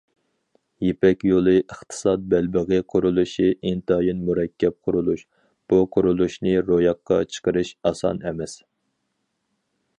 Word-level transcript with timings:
يىپەك 0.85 1.19
يولى 1.31 1.51
ئىقتىساد 1.57 2.23
بەلبېغى 2.31 2.79
قۇرۇلۇشى 2.95 3.51
ئىنتايىن 3.71 4.25
مۇرەككەپ 4.29 4.79
قۇرۇلۇش، 4.89 5.23
بۇ 5.73 5.81
قۇرۇلۇشنى 5.97 6.57
روياپقا 6.73 7.23
چىقىرىش 7.35 7.75
ئاسان 7.91 8.25
ئەمەس. 8.29 8.61